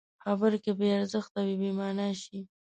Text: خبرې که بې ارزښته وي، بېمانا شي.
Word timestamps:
خبرې 0.23 0.57
که 0.65 0.71
بې 0.77 0.87
ارزښته 0.97 1.39
وي، 1.45 1.55
بېمانا 1.61 2.09
شي. 2.21 2.39